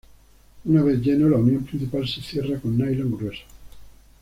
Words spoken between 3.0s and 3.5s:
grueso.